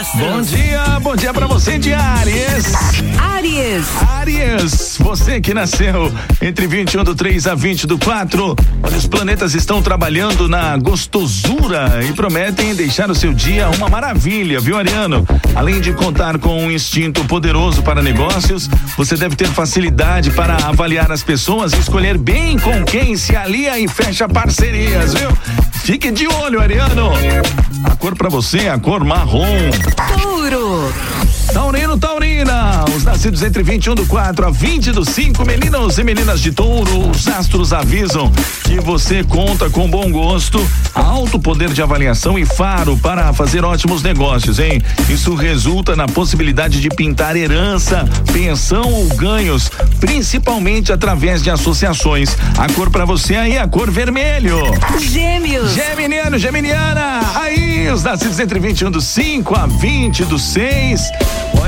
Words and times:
astros. 0.00 0.22
Bom 0.22 0.40
dia, 0.40 1.00
bom 1.00 1.16
dia 1.16 1.32
pra 1.32 1.46
você 1.46 1.78
de 1.78 1.92
Aries. 1.92 2.72
Aries. 3.18 3.86
Aries, 4.08 4.96
você 4.98 5.40
que 5.40 5.52
nasceu 5.52 6.12
entre 6.40 6.66
21 6.66 7.04
do 7.04 7.14
3 7.14 7.46
a 7.46 7.54
20 7.54 7.86
do 7.86 7.98
4, 7.98 8.56
olha, 8.82 8.96
os 8.96 9.06
planetas 9.06 9.54
estão 9.54 9.82
trabalhando 9.82 10.48
na 10.48 10.76
gostosura 10.78 12.00
e 12.08 12.12
prometem 12.14 12.74
deixar 12.74 13.10
o 13.10 13.14
seu 13.14 13.34
dia 13.34 13.68
uma 13.70 13.88
maravilha, 13.88 14.58
viu, 14.58 14.78
Ariano? 14.78 15.26
Além 15.54 15.80
de 15.80 15.92
contar 15.92 16.38
com 16.38 16.64
um 16.64 16.70
instinto 16.70 17.22
poderoso 17.24 17.82
para 17.82 18.02
negócios, 18.02 18.68
você 18.96 19.16
deve 19.16 19.36
ter 19.36 19.48
facilidade 19.48 20.30
para 20.30 20.54
avaliar 20.66 21.12
as 21.12 21.22
pessoas 21.22 21.74
e 21.74 21.78
escolher 21.78 22.16
bem 22.16 22.58
com 22.58 22.84
quem 22.84 23.16
se 23.16 23.36
alia 23.36 23.78
e 23.78 23.86
fecha 23.86 24.26
parcerias, 24.26 25.12
viu? 25.12 25.30
Fique 25.90 26.12
de 26.12 26.28
olho, 26.28 26.60
Ariano. 26.60 27.10
A 27.82 27.96
cor 27.96 28.14
para 28.14 28.28
você 28.28 28.58
é 28.58 28.70
a 28.70 28.78
cor 28.78 29.02
marrom. 29.02 29.70
Touro. 30.22 30.92
Taurino, 31.52 31.98
Taurina, 31.98 32.84
os 32.96 33.02
nascidos 33.04 33.42
entre 33.42 33.62
21 33.62 33.94
do 33.94 34.06
4 34.06 34.46
a 34.46 34.50
20 34.50 34.92
do 34.92 35.04
5, 35.04 35.44
meninos 35.44 35.98
e 35.98 36.04
meninas 36.04 36.40
de 36.40 36.52
touro, 36.52 37.10
os 37.10 37.26
astros 37.26 37.72
avisam 37.72 38.30
que 38.64 38.80
você 38.80 39.24
conta 39.24 39.68
com 39.68 39.90
bom 39.90 40.10
gosto, 40.12 40.64
alto 40.94 41.40
poder 41.40 41.70
de 41.70 41.82
avaliação 41.82 42.38
e 42.38 42.44
faro 42.44 42.96
para 42.96 43.32
fazer 43.32 43.64
ótimos 43.64 44.02
negócios, 44.02 44.60
hein? 44.60 44.80
Isso 45.08 45.34
resulta 45.34 45.96
na 45.96 46.06
possibilidade 46.06 46.80
de 46.80 46.88
pintar 46.88 47.36
herança, 47.36 48.08
pensão 48.32 48.82
ou 48.82 49.08
ganhos, 49.16 49.70
principalmente 49.98 50.92
através 50.92 51.42
de 51.42 51.50
associações. 51.50 52.36
A 52.56 52.72
cor 52.72 52.90
para 52.90 53.04
você 53.04 53.34
aí 53.34 53.56
é 53.56 53.60
a 53.60 53.66
cor 53.66 53.90
vermelho. 53.90 54.58
Gêmeos. 55.00 55.72
Geminiano, 55.72 56.38
Geminiana, 56.38 57.20
aí 57.34 57.90
os 57.90 58.04
nascidos 58.04 58.38
entre 58.38 58.60
21 58.60 58.90
do 58.90 59.00
5 59.00 59.56
a 59.56 59.66
20 59.66 60.24
do 60.26 60.38
6. 60.38 61.10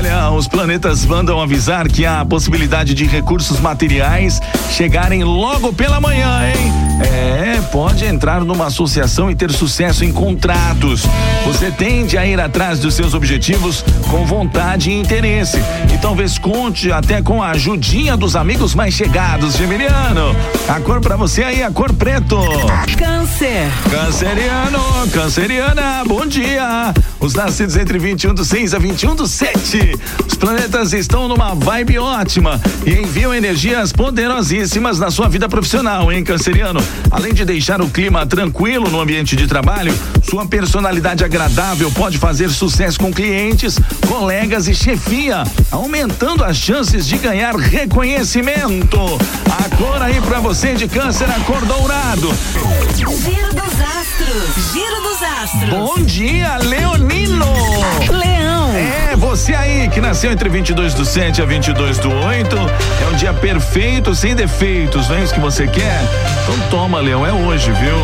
Olha, 0.03 0.31
os 0.31 0.49
planetas 0.49 1.05
mandam 1.05 1.41
avisar 1.41 1.87
que 1.87 2.05
há 2.05 2.19
a 2.19 2.25
possibilidade 2.25 2.93
de 2.93 3.05
recursos 3.05 3.61
materiais 3.61 4.41
chegarem 4.69 5.23
logo 5.23 5.71
pela 5.71 6.01
manhã, 6.01 6.41
hein? 6.45 6.73
É, 7.01 7.61
pode 7.71 8.03
entrar 8.03 8.41
numa 8.43 8.65
associação 8.65 9.31
e 9.31 9.35
ter 9.35 9.49
sucesso 9.53 10.03
em 10.03 10.11
contratos. 10.11 11.05
Você 11.45 11.71
tende 11.71 12.17
a 12.17 12.25
ir 12.25 12.37
atrás 12.37 12.79
dos 12.79 12.95
seus 12.95 13.13
objetivos 13.13 13.83
com 14.11 14.25
vontade 14.25 14.91
e 14.91 14.99
interesse. 14.99 15.57
E 15.93 15.97
talvez 15.97 16.37
conte 16.37 16.91
até 16.91 17.21
com 17.21 17.41
a 17.41 17.51
ajudinha 17.51 18.17
dos 18.17 18.35
amigos 18.35 18.75
mais 18.75 18.93
chegados, 18.93 19.55
Geminiano. 19.55 20.35
A 20.67 20.81
cor 20.81 20.99
para 20.99 21.15
você 21.15 21.45
aí, 21.45 21.63
a 21.63 21.71
cor 21.71 21.93
preto. 21.93 22.37
Câncer. 22.97 23.71
Canceriano, 23.89 24.79
canceriana, 25.13 26.03
bom 26.05 26.25
dia. 26.25 26.93
Os 27.23 27.33
nascidos 27.33 27.77
entre 27.77 27.97
21 27.97 28.33
do 28.33 28.43
6 28.43 28.73
a 28.73 28.77
21 28.77 29.15
do 29.15 29.25
7. 29.25 29.97
Os 30.27 30.35
planetas 30.35 30.91
estão 30.91 31.25
numa 31.29 31.55
vibe 31.55 31.97
ótima 31.97 32.59
e 32.85 32.91
enviam 32.91 33.33
energias 33.33 33.93
poderosíssimas 33.93 34.99
na 34.99 35.09
sua 35.09 35.29
vida 35.29 35.47
profissional, 35.47 36.11
hein, 36.11 36.21
canceriano? 36.21 36.81
Além 37.09 37.33
de 37.33 37.45
deixar 37.45 37.81
o 37.81 37.89
clima 37.89 38.25
tranquilo 38.25 38.89
no 38.89 38.99
ambiente 38.99 39.37
de 39.37 39.47
trabalho, 39.47 39.97
sua 40.21 40.45
personalidade 40.45 41.23
agradável 41.23 41.89
pode 41.91 42.17
fazer 42.17 42.49
sucesso 42.49 42.99
com 42.99 43.09
clientes, 43.09 43.79
colegas 44.05 44.67
e 44.67 44.75
chefia, 44.75 45.45
aumentando 45.71 46.43
as 46.43 46.57
chances 46.57 47.07
de 47.07 47.17
ganhar 47.17 47.55
reconhecimento. 47.55 48.99
A 49.49 49.73
cor 49.77 50.01
aí 50.01 50.19
pra 50.19 50.41
você 50.41 50.73
de 50.73 50.89
câncer, 50.89 51.29
a 51.29 51.39
cor 51.45 51.63
dourado. 51.63 52.33
Giro 52.97 53.53
dos 53.53 53.79
astros. 53.79 54.73
Giro 54.73 55.02
astros. 55.43 55.69
Bom 55.69 55.95
dia, 56.01 56.57
Leonino! 56.57 57.53
Leão. 58.09 58.73
É, 58.75 59.15
você 59.15 59.53
aí 59.53 59.89
que 59.89 59.99
nasceu 59.99 60.31
entre 60.31 60.47
22 60.47 60.93
do 60.93 61.03
7 61.03 61.41
a 61.41 61.45
22 61.45 61.97
do 61.99 62.09
8, 62.09 62.55
é 62.55 63.09
um 63.11 63.15
dia 63.15 63.33
perfeito, 63.33 64.15
sem 64.15 64.33
defeitos, 64.35 65.09
não 65.09 65.17
é 65.17 65.23
isso 65.23 65.33
que 65.33 65.41
você 65.41 65.67
quer? 65.67 66.01
Então 66.43 66.69
toma, 66.69 67.01
Leão, 67.01 67.25
é 67.25 67.33
hoje, 67.33 67.71
viu? 67.73 67.95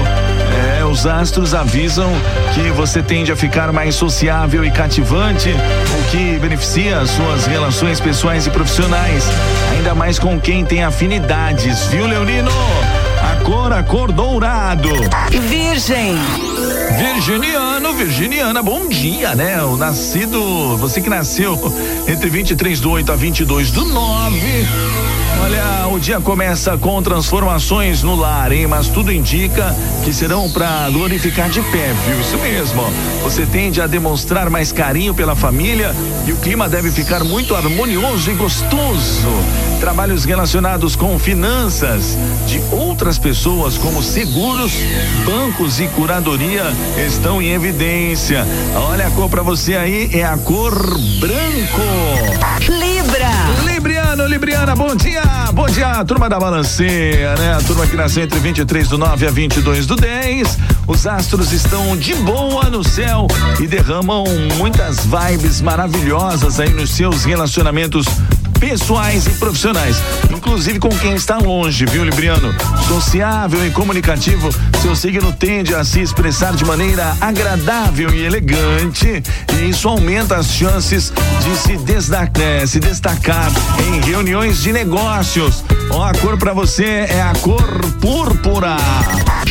É, 0.80 0.84
os 0.84 1.08
astros 1.08 1.54
avisam 1.54 2.12
que 2.54 2.70
você 2.72 3.02
tende 3.02 3.32
a 3.32 3.36
ficar 3.38 3.72
mais 3.72 3.96
sociável 3.96 4.66
e 4.66 4.72
cativante, 4.72 5.50
o 5.50 6.12
que 6.12 6.38
beneficia 6.40 7.00
as 7.00 7.10
suas 7.10 7.46
relações 7.46 8.02
pessoais 8.02 8.48
e 8.48 8.50
profissionais, 8.50 9.24
ainda 9.72 9.96
mais 9.96 10.20
com 10.20 10.38
quem 10.40 10.66
tem 10.66 10.84
afinidades, 10.84 11.86
viu, 11.86 12.06
Leonino? 12.06 12.52
Cor 13.90 14.12
dourado. 14.12 14.88
Virgem. 15.50 16.16
Virginiano, 16.96 17.92
Virginiana, 17.96 18.62
bom 18.62 18.88
dia, 18.88 19.34
né? 19.34 19.64
O 19.64 19.78
nascido, 19.78 20.78
você 20.78 21.02
que 21.02 21.10
nasceu 21.10 21.60
entre 22.08 22.30
23 22.30 22.80
do 22.80 22.92
8 22.92 23.12
a 23.12 23.16
22 23.16 23.72
do 23.72 23.86
9. 23.86 24.68
Olha, 25.42 25.88
o 25.88 26.00
dia 26.00 26.22
começa 26.22 26.78
com 26.78 27.02
transformações 27.02 28.04
no 28.04 28.16
lar, 28.16 28.52
hein? 28.52 28.68
Mas 28.68 28.90
tudo 28.90 29.12
indica 29.12 29.76
que 30.04 30.14
serão 30.14 30.48
para 30.52 30.88
glorificar 30.92 31.50
de 31.50 31.62
pé, 31.64 31.92
viu? 32.06 32.22
Isso 32.22 32.38
mesmo. 32.38 32.84
Você 33.24 33.44
tende 33.48 33.82
a 33.82 33.88
demonstrar 33.88 34.52
mais 34.52 34.72
carinho 34.72 35.16
pela 35.16 35.36
família 35.36 35.96
e 36.28 36.32
o 36.32 36.38
clima 36.38 36.70
deve 36.70 36.92
ficar 36.92 37.24
muito 37.24 37.56
harmonioso 37.56 38.30
e 38.30 38.36
gostoso. 38.36 39.30
Trabalhos 39.80 40.26
relacionados 40.26 40.96
com 40.96 41.18
finanças 41.18 42.18
de 42.46 42.62
outras 42.70 43.18
pessoas, 43.18 43.78
como 43.78 44.04
seguros, 44.04 44.74
bancos 45.26 45.80
e 45.80 45.88
curadoria, 45.88 46.66
estão 47.08 47.42
em 47.42 47.54
evidência. 47.54 48.46
Olha 48.76 49.08
a 49.08 49.12
cor 49.12 49.30
para 49.30 49.42
você 49.42 49.76
aí, 49.76 50.10
é 50.14 50.26
a 50.26 50.38
cor 50.38 50.74
branco. 51.20 51.82
Libra. 52.68 53.30
Libriano, 53.66 54.28
Libriana, 54.28 54.76
bom 54.76 54.94
dia! 54.96 55.24
Bom 55.54 55.66
dia, 55.68 56.04
turma 56.04 56.30
da 56.30 56.38
Balanceia, 56.38 57.36
né? 57.36 57.54
A 57.54 57.62
turma 57.62 57.88
que 57.88 57.96
nasceu 57.96 58.24
entre 58.24 58.40
23 58.40 58.90
do 58.90 58.98
9 58.98 59.28
a 59.28 59.32
22 59.32 59.88
do 59.88 59.96
10. 59.96 60.58
Os 60.88 61.08
astros 61.08 61.54
estão 61.54 61.96
de 61.96 62.14
boa 62.16 62.66
no 62.66 62.84
céu 62.84 63.28
e 63.60 63.66
derramam 63.66 64.26
muitas 64.58 65.06
vibes 65.06 65.62
maravilhosas 65.62 66.60
aí 66.60 66.70
nos 66.70 66.92
seus 66.92 67.24
relacionamentos 67.24 68.06
pessoais 68.60 69.26
e 69.26 69.32
profissionais, 69.32 69.98
inclusive 70.30 70.80
com 70.80 70.90
quem 70.90 71.16
está 71.16 71.38
longe, 71.38 71.86
viu, 71.86 72.04
Libriano? 72.04 72.54
Sociável 72.88 73.66
e 73.66 73.72
comunicativo, 73.72 74.50
seu 74.82 74.96
signo 74.96 75.32
tende 75.32 75.74
a 75.74 75.84
se 75.84 76.02
expressar 76.02 76.54
de 76.54 76.66
maneira 76.66 77.16
agradável 77.22 78.14
e 78.14 78.26
elegante, 78.26 79.24
e 79.54 79.70
isso 79.70 79.88
aumenta 79.88 80.36
as 80.36 80.48
chances 80.48 81.14
de 81.42 81.58
se 81.58 81.78
destacar, 81.78 82.68
se 82.68 82.80
destacar 82.80 83.50
em 83.88 84.02
reuniões 84.02 84.62
de 84.62 84.74
negócios. 84.74 85.64
Ó, 85.92 86.04
a 86.04 86.14
cor 86.14 86.38
para 86.38 86.54
você 86.54 87.08
é 87.10 87.22
a 87.22 87.34
cor 87.42 87.64
púrpura. 88.02 88.78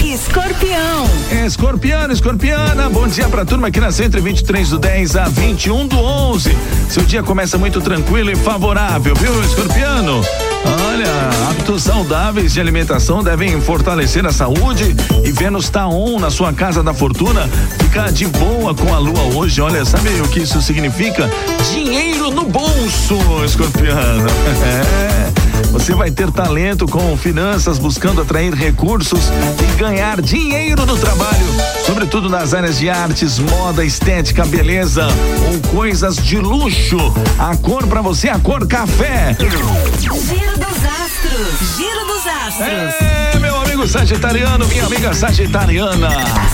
Escorpião. 0.04 1.06
Escorpiano, 1.44 2.12
escorpiana, 2.12 2.88
bom 2.88 3.08
dia 3.08 3.28
pra 3.28 3.44
turma 3.44 3.70
que 3.70 3.80
nasceu 3.80 4.06
entre 4.06 4.20
23 4.20 4.70
do 4.70 4.78
10 4.78 5.16
a 5.16 5.24
21 5.28 5.86
do 5.88 5.98
11. 5.98 6.56
Seu 6.88 7.04
dia 7.04 7.22
começa 7.22 7.58
muito 7.58 7.80
tranquilo 7.80 8.30
e 8.30 8.36
favorável, 8.36 9.14
viu, 9.16 9.42
escorpiano? 9.42 10.22
Olha, 10.86 11.48
hábitos 11.48 11.82
saudáveis 11.82 12.52
de 12.52 12.60
alimentação 12.60 13.22
devem 13.22 13.60
fortalecer 13.60 14.24
a 14.24 14.32
saúde 14.32 14.94
e 15.24 15.32
Vênus 15.32 15.68
tá 15.68 15.88
on 15.88 16.18
na 16.18 16.30
sua 16.30 16.52
casa 16.52 16.82
da 16.82 16.94
fortuna. 16.94 17.48
Fica 17.78 18.10
de 18.10 18.26
boa 18.26 18.74
com 18.74 18.94
a 18.94 18.98
lua 18.98 19.34
hoje. 19.34 19.60
Olha, 19.60 19.84
sabe 19.84 20.08
o 20.20 20.28
que 20.28 20.40
isso 20.40 20.62
significa? 20.62 21.28
Dinheiro 21.72 22.30
no 22.30 22.44
bolso, 22.44 23.18
escorpiano. 23.44 24.28
É. 25.34 25.37
Você 25.72 25.94
vai 25.94 26.10
ter 26.10 26.30
talento 26.30 26.86
com 26.86 27.16
finanças, 27.16 27.78
buscando 27.78 28.20
atrair 28.20 28.54
recursos 28.54 29.30
e 29.62 29.78
ganhar 29.78 30.20
dinheiro 30.20 30.84
no 30.86 30.96
trabalho, 30.96 31.46
sobretudo 31.84 32.28
nas 32.28 32.54
áreas 32.54 32.78
de 32.78 32.88
artes, 32.88 33.38
moda, 33.38 33.84
estética, 33.84 34.44
beleza 34.46 35.06
ou 35.50 35.70
coisas 35.70 36.16
de 36.16 36.38
luxo. 36.38 36.98
A 37.38 37.56
cor 37.56 37.86
para 37.86 38.00
você 38.00 38.28
é 38.28 38.32
a 38.32 38.38
cor 38.38 38.66
café. 38.66 39.36
Giro 39.38 40.58
dos 40.58 40.84
astros. 40.84 41.76
Giro 41.76 42.06
dos 42.06 42.26
astros. 42.26 42.68
É, 42.68 43.07
sagitariano, 43.88 44.68
minha 44.68 44.84
amiga 44.84 45.14
sagitariana. 45.14 46.10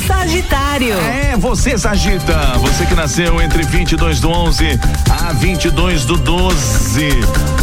Sagitário. 0.07 0.95
É, 1.01 1.37
você, 1.37 1.77
Sagita. 1.77 2.39
Você 2.59 2.87
que 2.87 2.95
nasceu 2.95 3.41
entre 3.43 3.65
22 3.65 4.21
do 4.21 4.31
11 4.31 4.79
a 5.11 5.33
22 5.33 6.05
do 6.05 6.17
12. 6.17 7.09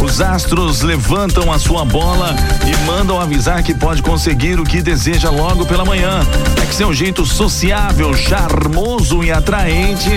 Os 0.02 0.20
astros 0.20 0.82
levantam 0.82 1.50
a 1.50 1.58
sua 1.58 1.86
bola 1.86 2.36
e 2.66 2.86
mandam 2.86 3.18
avisar 3.18 3.62
que 3.62 3.72
pode 3.72 4.02
conseguir 4.02 4.60
o 4.60 4.64
que 4.64 4.82
deseja 4.82 5.30
logo 5.30 5.64
pela 5.64 5.84
manhã. 5.84 6.20
É 6.62 6.66
que 6.66 6.74
seu 6.74 6.92
jeito 6.92 7.24
sociável, 7.24 8.14
charmoso 8.14 9.24
e 9.24 9.32
atraente 9.32 10.10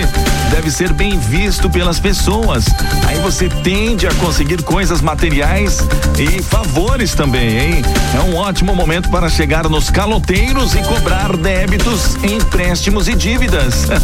deve 0.50 0.70
ser 0.70 0.92
bem 0.92 1.18
visto 1.18 1.70
pelas 1.70 1.98
pessoas. 1.98 2.66
Aí 3.06 3.18
você 3.20 3.48
tende 3.48 4.06
a 4.06 4.14
conseguir 4.14 4.62
coisas 4.62 5.00
materiais 5.00 5.78
e 6.18 6.42
favores 6.42 7.14
também, 7.14 7.58
hein? 7.58 7.82
É 8.14 8.20
um 8.20 8.36
ótimo 8.36 8.74
momento 8.74 9.08
para 9.08 9.28
chegar 9.28 9.45
nos 9.46 9.90
caloteiros 9.90 10.74
e 10.74 10.82
cobrar 10.82 11.36
débitos, 11.36 12.16
empréstimos 12.16 13.06
e 13.06 13.14
dívidas. 13.14 13.86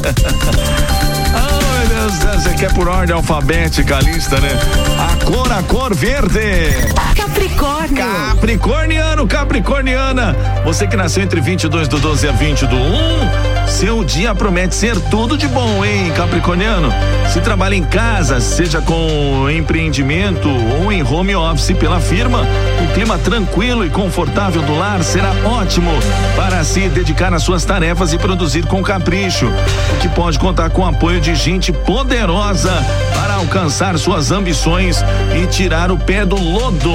Olha, 1.35 2.39
Você 2.39 2.55
quer 2.55 2.73
por 2.73 2.89
ordem 2.89 3.15
alfabética 3.15 3.97
a 3.97 4.01
lista, 4.01 4.41
né? 4.41 4.51
A 4.99 5.25
cor, 5.25 5.53
a 5.53 5.63
cor 5.65 5.95
verde. 5.95 6.71
Capricórnio. 7.17 7.97
Capricorniano, 7.97 9.27
Capricorniana. 9.27 10.37
Você 10.65 10.87
que 10.87 10.97
nasceu 10.97 11.25
entre 11.25 11.41
22 11.41 11.89
do 11.89 11.99
12 11.99 12.29
a 12.29 12.33
20 12.33 12.67
do 12.67 12.77
1. 12.77 13.52
Seu 13.67 14.05
dia 14.05 14.35
promete 14.35 14.75
ser 14.75 14.99
tudo 15.11 15.37
de 15.37 15.49
bom, 15.49 15.85
hein, 15.85 16.13
Capricorniano? 16.17 16.93
Se 17.33 17.41
trabalha 17.41 17.75
em 17.75 17.83
casa, 17.83 18.41
seja 18.41 18.81
com 18.81 19.49
empreendimento 19.51 20.49
ou 20.49 20.93
em 20.93 21.03
home 21.03 21.35
office 21.35 21.77
pela 21.77 21.99
firma, 22.01 22.43
o 22.85 22.95
clima 22.95 23.19
tranquilo 23.19 23.85
e 23.87 23.91
confortável 23.91 24.63
do 24.63 24.77
lar 24.77 25.03
será 25.03 25.33
ótimo 25.45 25.91
para 26.37 26.63
se 26.63 26.89
dedicar 26.89 27.33
às 27.33 27.43
suas 27.43 27.65
tarefas 27.65 28.13
e 28.13 28.19
produzir 28.19 28.67
com 28.67 28.83
capricho, 28.83 29.47
o 29.47 29.97
que 30.01 30.09
pode 30.09 30.39
contar 30.39 30.71
com 30.71 30.83
o 30.83 30.87
apoio 30.87 31.21
de 31.21 31.35
gente 31.35 31.73
poderosa 31.73 32.73
para 33.15 33.35
alcançar 33.35 33.99
suas 33.99 34.31
ambições 34.31 35.03
e 35.35 35.47
tirar 35.47 35.91
o 35.91 35.99
pé 35.99 36.25
do 36.25 36.37
lodo. 36.37 36.93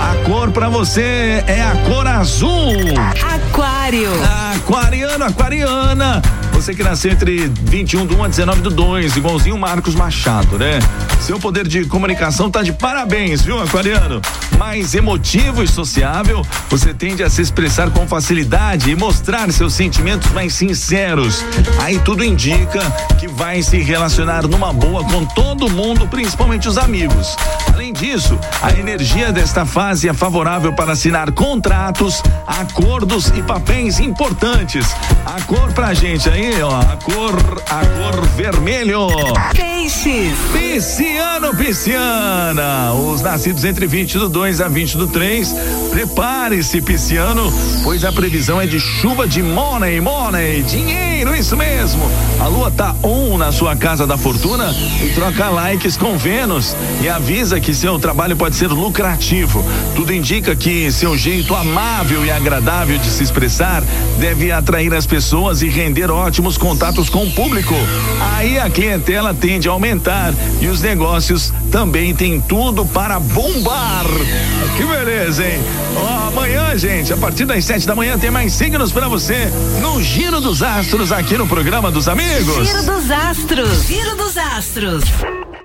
A 0.00 0.24
cor 0.24 0.50
para 0.50 0.68
você 0.68 1.44
é 1.46 1.62
a 1.62 1.76
cor 1.88 2.06
azul. 2.06 2.72
Aquário. 3.34 4.10
Aquariano, 4.54 5.24
aquariana. 5.24 6.03
Você 6.52 6.74
que 6.74 6.82
nasceu 6.82 7.12
entre 7.12 7.48
21 7.64 8.06
do 8.06 8.16
1 8.16 8.24
a 8.24 8.28
19 8.28 8.60
do 8.62 8.70
2, 8.70 9.16
igualzinho 9.16 9.58
Marcos 9.58 9.94
Machado, 9.94 10.58
né? 10.58 10.78
Seu 11.20 11.38
poder 11.38 11.66
de 11.66 11.84
comunicação 11.84 12.50
tá 12.50 12.62
de 12.62 12.72
parabéns, 12.72 13.42
viu, 13.42 13.60
aquariano? 13.60 14.20
Mais 14.58 14.94
emotivo 14.94 15.62
e 15.62 15.68
sociável, 15.68 16.42
você 16.68 16.94
tende 16.94 17.22
a 17.22 17.30
se 17.30 17.42
expressar 17.42 17.90
com 17.90 18.06
facilidade 18.06 18.90
e 18.90 18.96
mostrar 18.96 19.50
seus 19.52 19.74
sentimentos 19.74 20.30
mais 20.32 20.54
sinceros. 20.54 21.44
Aí 21.80 21.98
tudo 21.98 22.24
indica 22.24 22.80
que 23.18 23.26
vai 23.28 23.62
se 23.62 23.78
relacionar 23.78 24.46
numa 24.46 24.72
boa 24.72 25.04
com 25.04 25.24
todo 25.24 25.70
mundo, 25.70 26.06
principalmente 26.06 26.68
os 26.68 26.78
amigos. 26.78 27.36
Além 27.72 27.92
disso, 27.92 28.38
a 28.62 28.72
energia 28.72 29.32
desta 29.32 29.66
fase 29.66 30.08
é 30.08 30.14
favorável 30.14 30.72
para 30.72 30.92
assinar 30.92 31.32
contratos, 31.32 32.22
acordos 32.46 33.28
e 33.28 33.42
papéis 33.42 33.98
importantes. 33.98 34.86
A 35.24 35.40
cor 35.42 35.72
pra 35.72 35.94
gente 35.94 36.28
aí, 36.28 36.60
ó, 36.62 36.80
a 36.80 36.96
cor, 36.96 37.62
a 37.68 37.86
cor 37.86 38.26
vermelho. 38.36 39.08
Peixes. 39.54 40.36
Pisciano, 40.52 41.54
pisciana. 41.54 42.92
Os 42.92 43.22
nascidos 43.22 43.64
entre 43.64 43.86
20 43.86 44.18
do 44.18 44.28
2 44.44 44.60
a 44.60 44.68
20 44.68 44.98
do 44.98 45.06
3. 45.06 45.54
Prepare-se, 45.90 46.82
pisciano, 46.82 47.50
pois 47.82 48.04
a 48.04 48.12
previsão 48.12 48.60
é 48.60 48.66
de 48.66 48.78
chuva 48.78 49.26
de 49.26 49.42
money, 49.42 50.02
money, 50.02 50.62
dinheiro, 50.62 51.34
isso 51.34 51.56
mesmo. 51.56 52.02
A 52.38 52.46
lua 52.46 52.70
tá 52.70 52.94
on 53.02 53.38
na 53.38 53.50
sua 53.50 53.74
casa 53.74 54.06
da 54.06 54.18
fortuna 54.18 54.70
e 55.02 55.08
troca 55.14 55.48
likes 55.48 55.96
com 55.96 56.18
Vênus 56.18 56.76
e 57.00 57.08
avisa 57.08 57.58
que 57.58 57.72
seu 57.72 57.98
trabalho 57.98 58.36
pode 58.36 58.54
ser 58.54 58.66
lucrativo. 58.66 59.64
Tudo 59.96 60.12
indica 60.12 60.54
que 60.54 60.92
seu 60.92 61.16
jeito 61.16 61.54
amável 61.54 62.22
e 62.22 62.30
agradável 62.30 62.98
de 62.98 63.06
se 63.06 63.22
expressar 63.22 63.82
deve 64.18 64.52
atrair 64.52 64.92
as 64.92 65.06
pessoas 65.06 65.62
e 65.62 65.68
render 65.68 66.10
ótimos 66.10 66.58
contatos 66.58 67.08
com 67.08 67.24
o 67.24 67.32
público. 67.32 67.74
Aí 68.34 68.58
a 68.58 68.68
clientela 68.68 69.32
tende 69.32 69.70
a 69.70 69.72
aumentar 69.72 70.34
e 70.60 70.66
os 70.66 70.82
negócios 70.82 71.50
também 71.72 72.14
têm 72.14 72.42
tudo 72.42 72.84
para 72.84 73.18
bombar. 73.18 74.04
Que 74.76 74.84
beleza, 74.84 75.46
hein? 75.46 75.62
Ó, 75.96 76.28
amanhã, 76.28 76.76
gente, 76.76 77.12
a 77.12 77.16
partir 77.16 77.44
das 77.44 77.64
sete 77.64 77.86
da 77.86 77.94
manhã 77.94 78.18
tem 78.18 78.30
mais 78.30 78.52
signos 78.52 78.90
para 78.90 79.08
você 79.08 79.50
no 79.80 80.02
Giro 80.02 80.40
dos 80.40 80.62
Astros 80.62 81.12
aqui 81.12 81.38
no 81.38 81.46
programa 81.46 81.90
dos 81.90 82.08
Amigos. 82.08 82.66
Giro 82.66 82.82
dos 82.82 83.10
Astros. 83.10 83.86
Giro 83.86 84.16
dos 84.16 84.36
Astros. 84.36 85.04